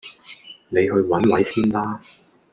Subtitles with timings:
[0.69, 2.01] 你去揾位先啦